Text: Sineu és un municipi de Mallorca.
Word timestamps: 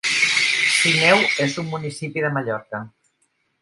Sineu 0.77 1.21
és 1.47 1.59
un 1.65 1.71
municipi 1.77 2.27
de 2.27 2.35
Mallorca. 2.39 2.85